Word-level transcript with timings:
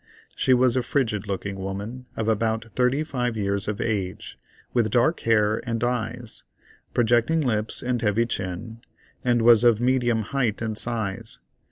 She 0.35 0.55
was 0.55 0.75
a 0.75 0.81
frigid 0.81 1.27
looking 1.27 1.59
woman, 1.59 2.07
of 2.17 2.27
about 2.27 2.65
35 2.75 3.37
years 3.37 3.67
of 3.67 3.79
age, 3.79 4.39
with 4.73 4.89
dark 4.89 5.19
hair 5.19 5.61
and 5.63 5.83
eyes, 5.83 6.43
projecting 6.91 7.41
lips 7.41 7.83
and 7.83 8.01
heavy 8.01 8.25
chin, 8.25 8.79
and 9.23 9.43
was 9.43 9.63
of 9.63 9.79
medium 9.79 10.23
height 10.23 10.59
and 10.59 10.75
size. 10.75 11.37